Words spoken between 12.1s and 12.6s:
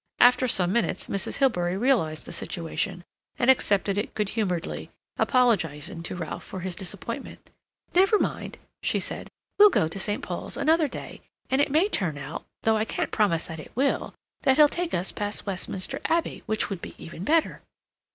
out,